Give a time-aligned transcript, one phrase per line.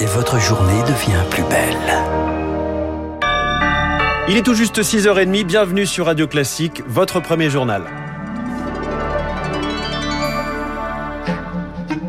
[0.00, 1.76] et votre journée devient plus belle.
[4.28, 7.82] Il est tout juste 6h30, bienvenue sur Radio Classique, votre premier journal.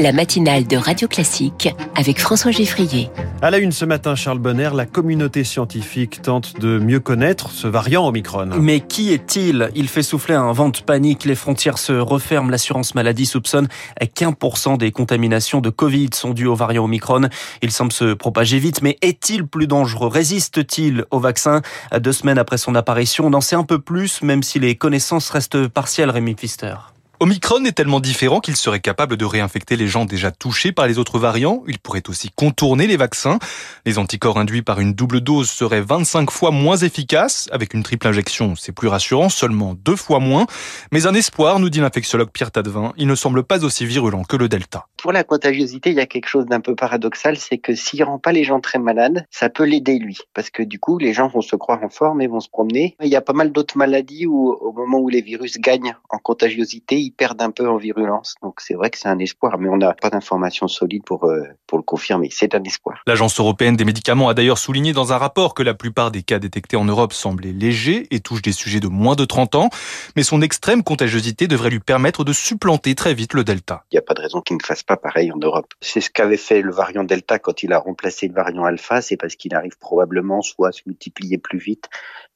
[0.00, 3.10] La matinale de Radio Classique avec François Geffrier.
[3.42, 7.66] À la une ce matin, Charles Bonner, la communauté scientifique tente de mieux connaître ce
[7.66, 8.46] variant Omicron.
[8.60, 9.70] Mais qui est-il?
[9.74, 13.66] Il fait souffler un vent de panique, les frontières se referment, l'assurance maladie soupçonne
[14.14, 17.22] qu'un pour cent des contaminations de Covid sont dues au variant Omicron.
[17.62, 20.08] Il semble se propager vite, mais est-il plus dangereux?
[20.08, 21.60] Résiste-t-il au vaccin?
[21.98, 25.28] Deux semaines après son apparition, on en sait un peu plus, même si les connaissances
[25.30, 26.74] restent partielles, Rémi Pfister.
[27.20, 31.00] Omicron est tellement différent qu'il serait capable de réinfecter les gens déjà touchés par les
[31.00, 31.64] autres variants.
[31.66, 33.40] Il pourrait aussi contourner les vaccins.
[33.84, 37.48] Les anticorps induits par une double dose seraient 25 fois moins efficaces.
[37.50, 40.46] Avec une triple injection, c'est plus rassurant, seulement deux fois moins.
[40.92, 44.36] Mais un espoir, nous dit l'infectiologue Pierre Tadevin, il ne semble pas aussi virulent que
[44.36, 44.86] le Delta.
[44.96, 48.20] Pour la contagiosité, il y a quelque chose d'un peu paradoxal, c'est que s'il rend
[48.20, 50.18] pas les gens très malades, ça peut l'aider lui.
[50.34, 52.94] Parce que du coup, les gens vont se croire en forme et vont se promener.
[53.02, 56.18] Il y a pas mal d'autres maladies où, au moment où les virus gagnent en
[56.18, 58.34] contagiosité, ils perdent un peu en virulence.
[58.42, 61.42] Donc c'est vrai que c'est un espoir, mais on n'a pas d'informations solides pour, euh,
[61.66, 62.28] pour le confirmer.
[62.30, 63.02] C'est un espoir.
[63.06, 66.38] L'Agence européenne des médicaments a d'ailleurs souligné dans un rapport que la plupart des cas
[66.38, 69.70] détectés en Europe semblaient légers et touchent des sujets de moins de 30 ans,
[70.16, 73.84] mais son extrême contagiosité devrait lui permettre de supplanter très vite le Delta.
[73.90, 75.72] Il n'y a pas de raison qu'il ne fasse pas pareil en Europe.
[75.80, 79.16] C'est ce qu'avait fait le variant Delta quand il a remplacé le variant Alpha, c'est
[79.16, 81.88] parce qu'il arrive probablement soit à se multiplier plus vite,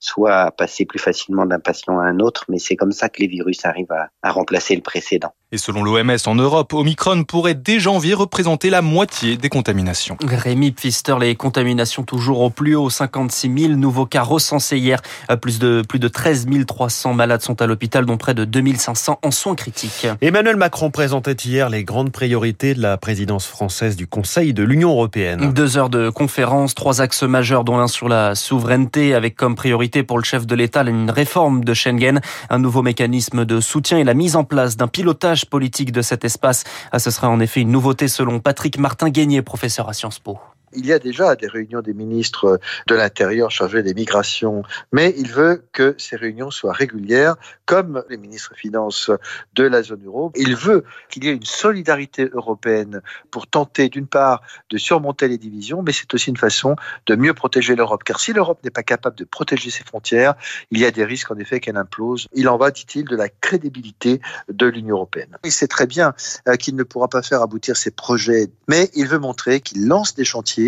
[0.00, 3.28] soit passer plus facilement d'un patient à un autre, mais c'est comme ça que les
[3.28, 5.32] virus arrivent à remplacer le précédent.
[5.52, 10.16] Et selon l'OMS en Europe, Omicron pourrait dès janvier représenter la moitié des contaminations.
[10.24, 15.02] Rémi Pfister, les contaminations toujours au plus haut, 56 000 nouveaux cas recensés hier.
[15.42, 19.30] Plus de, plus de 13 300 malades sont à l'hôpital, dont près de 2500 en
[19.32, 20.06] soins critiques.
[20.20, 24.90] Emmanuel Macron présentait hier les grandes priorités de la présidence française du Conseil de l'Union
[24.90, 25.52] européenne.
[25.52, 30.04] Deux heures de conférence, trois axes majeurs, dont l'un sur la souveraineté, avec comme priorité
[30.04, 34.04] pour le chef de l'État une réforme de Schengen, un nouveau mécanisme de soutien et
[34.04, 36.64] la mise en place d'un pilotage politique de cet espace.
[36.96, 40.38] Ce sera en effet une nouveauté selon Patrick Martin-Guénier, professeur à Sciences Po.
[40.72, 45.28] Il y a déjà des réunions des ministres de l'Intérieur chargés des migrations, mais il
[45.28, 47.34] veut que ces réunions soient régulières,
[47.66, 49.10] comme les ministres finances
[49.54, 50.32] de la zone euro.
[50.36, 55.38] Il veut qu'il y ait une solidarité européenne pour tenter, d'une part, de surmonter les
[55.38, 56.76] divisions, mais c'est aussi une façon
[57.06, 58.04] de mieux protéger l'Europe.
[58.04, 60.34] Car si l'Europe n'est pas capable de protéger ses frontières,
[60.70, 62.28] il y a des risques, en effet, qu'elle implose.
[62.32, 65.36] Il en va, dit-il, de la crédibilité de l'Union européenne.
[65.42, 66.14] Il sait très bien
[66.60, 70.24] qu'il ne pourra pas faire aboutir ses projets, mais il veut montrer qu'il lance des
[70.24, 70.59] chantiers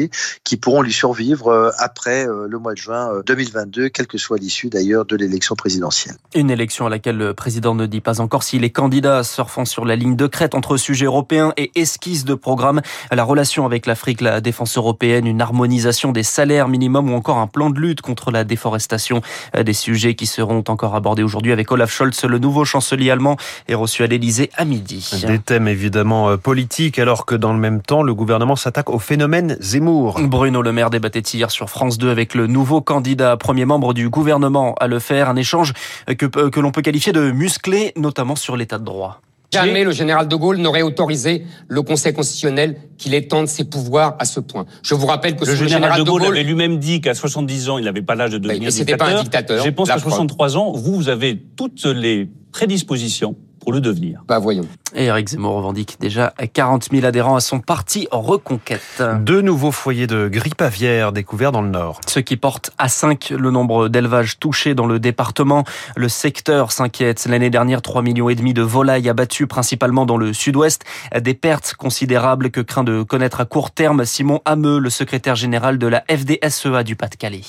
[0.44, 5.04] qui pourront lui survivre après le mois de juin 2022, quelle que soit l'issue d'ailleurs
[5.04, 6.16] de l'élection présidentielle.
[6.34, 9.84] Une élection à laquelle le président ne dit pas encore si les candidats surfant sur
[9.84, 14.20] la ligne de crête entre sujets européens et esquisses de programme, la relation avec l'Afrique,
[14.20, 18.30] la défense européenne, une harmonisation des salaires minimums ou encore un plan de lutte contre
[18.30, 19.20] la déforestation,
[19.54, 23.36] des sujets qui seront encore abordés aujourd'hui avec Olaf Scholz, le nouveau chancelier allemand,
[23.68, 25.10] est reçu à l'Elysée à midi.
[25.26, 29.56] Des thèmes évidemment politiques alors que dans le même temps, le gouvernement s'attaque au phénomène
[29.82, 33.94] Zemmour Bruno Le Maire débattait hier sur France 2 avec le nouveau candidat, premier membre
[33.94, 35.28] du gouvernement à le faire.
[35.28, 35.72] Un échange
[36.06, 39.20] que, que l'on peut qualifier de musclé, notamment sur l'état de droit.
[39.52, 44.24] Jamais le général de Gaulle n'aurait autorisé le Conseil constitutionnel qu'il étende ses pouvoirs à
[44.24, 44.66] ce point.
[44.84, 47.00] Je vous rappelle que le, général, le général de, Gaulle, de Gaulle avait lui-même dit
[47.00, 49.08] qu'à 70 ans, il n'avait pas l'âge de devenir mais dictateur.
[49.08, 49.64] Pas un dictateur.
[49.64, 54.22] Je pense qu'à 63 ans, vous, vous avez toutes les prédispositions pour le devenir.
[54.26, 54.66] Bah voyons.
[54.94, 59.02] Et Eric Zemmour revendique déjà 40 000 adhérents à son parti en reconquête.
[59.20, 62.00] Deux nouveaux foyers de grippe aviaire découverts dans le Nord.
[62.06, 65.64] Ce qui porte à 5 le nombre d'élevages touchés dans le département.
[65.96, 67.26] Le secteur s'inquiète.
[67.26, 70.84] L'année dernière, 3 millions et demi de volailles abattues principalement dans le sud-ouest.
[71.18, 75.78] Des pertes considérables que craint de connaître à court terme Simon Hameux, le secrétaire général
[75.78, 77.42] de la FDSEA du Pas-de-Calais.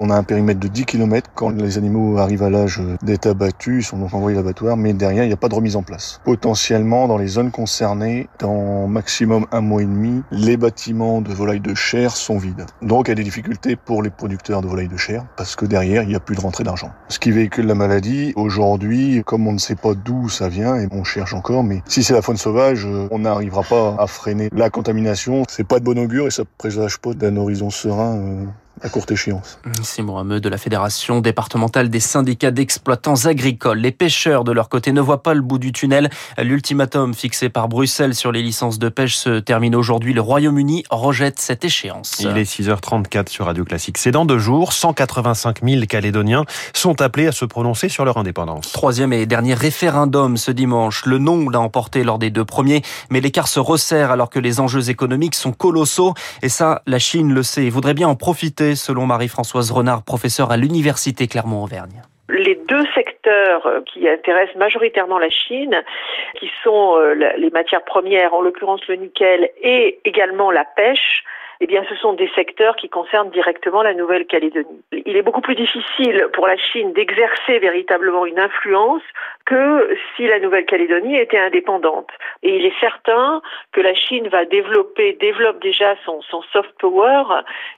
[0.00, 1.30] On a un périmètre de 10 km.
[1.34, 4.92] Quand les animaux arrivent à l'âge d'être abattus, ils sont donc envoyés à l'abattoir, mais
[4.92, 6.20] derrière, il n'y a pas de remise en place.
[6.24, 11.58] Potentiellement, dans les zones concernées, dans maximum un mois et demi, les bâtiments de volailles
[11.58, 12.64] de chair sont vides.
[12.80, 15.66] Donc, il y a des difficultés pour les producteurs de volailles de chair, parce que
[15.66, 16.92] derrière, il n'y a plus de rentrée d'argent.
[17.08, 20.86] Ce qui véhicule la maladie, aujourd'hui, comme on ne sait pas d'où ça vient, et
[20.92, 24.70] on cherche encore, mais si c'est la faune sauvage, on n'arrivera pas à freiner la
[24.70, 25.42] contamination.
[25.48, 28.46] C'est pas de bon augure et ça présage pas d'un horizon serein
[28.82, 29.58] à courte échéance.
[29.82, 33.78] Simon Hameux de la Fédération départementale des syndicats d'exploitants agricoles.
[33.78, 36.10] Les pêcheurs, de leur côté, ne voient pas le bout du tunnel.
[36.38, 40.12] L'ultimatum fixé par Bruxelles sur les licences de pêche se termine aujourd'hui.
[40.12, 42.16] Le Royaume-Uni rejette cette échéance.
[42.20, 43.98] Il est 6h34 sur Radio Classique.
[43.98, 44.72] C'est dans deux jours.
[44.72, 46.44] 185 000 Calédoniens
[46.74, 48.72] sont appelés à se prononcer sur leur indépendance.
[48.72, 51.04] Troisième et dernier référendum ce dimanche.
[51.06, 54.60] Le non l'a emporté lors des deux premiers, mais l'écart se resserre alors que les
[54.60, 56.14] enjeux économiques sont colossaux.
[56.42, 60.50] Et ça, la Chine le sait et voudrait bien en profiter, selon Marie-Françoise Renard, professeure
[60.50, 62.02] à l'Université Clermont-Auvergne.
[62.28, 65.82] Les deux secteurs qui intéressent majoritairement la Chine,
[66.38, 71.24] qui sont euh, les matières premières, en l'occurrence le nickel, et également la pêche,
[71.60, 74.82] eh bien, ce sont des secteurs qui concernent directement la Nouvelle-Calédonie.
[74.92, 79.02] Il est beaucoup plus difficile pour la Chine d'exercer véritablement une influence
[79.44, 82.10] que si la Nouvelle-Calédonie était indépendante.
[82.42, 87.24] Et il est certain que la Chine va développer, développe déjà son, son soft power.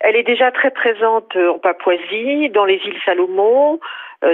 [0.01, 3.81] Elle est déjà très présente en Papouasie, dans les îles Salomon,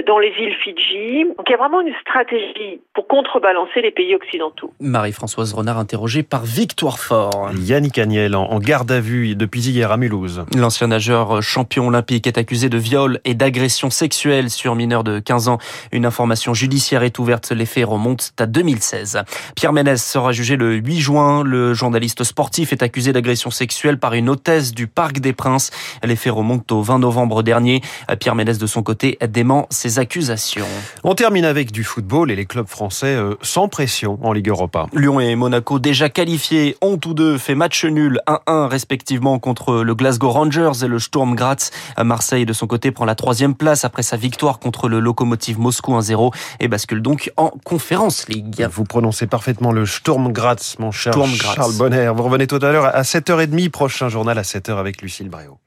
[0.05, 1.23] dans les îles Fidji.
[1.37, 4.73] Donc il y a vraiment une stratégie pour contrebalancer les pays occidentaux.
[4.79, 7.51] Marie-Françoise Renard interrogée par Victoire Fort.
[7.57, 10.45] Yannick Agnel en garde à vue depuis hier à Mulhouse.
[10.55, 15.47] L'ancien nageur champion olympique est accusé de viol et d'agression sexuelle sur mineur de 15
[15.47, 15.57] ans.
[15.91, 17.51] Une information judiciaire est ouverte.
[17.51, 19.23] Les faits remontent à 2016.
[19.55, 21.43] Pierre Ménès sera jugé le 8 juin.
[21.43, 25.71] Le journaliste sportif est accusé d'agression sexuelle par une hôtesse du Parc des Princes.
[26.03, 27.81] Les faits remontent au 20 novembre dernier.
[28.19, 30.65] Pierre Ménès, de son côté, dément ces accusations.
[31.03, 34.87] On termine avec du football et les clubs français euh, sans pression en Ligue Europa.
[34.93, 39.95] Lyon et Monaco déjà qualifiés ont tous deux fait match nul 1-1 respectivement contre le
[39.95, 41.69] Glasgow Rangers et le Sturm Graz.
[42.03, 45.93] Marseille de son côté prend la troisième place après sa victoire contre le Lokomotiv Moscou
[45.93, 48.67] 1-0 et bascule donc en Conférence League.
[48.71, 52.11] Vous prononcez parfaitement le Sturm Graz, mon cher Charles Bonner.
[52.15, 55.59] Vous revenez tout à l'heure à 7h30, prochain journal à 7h avec Lucille Bréau.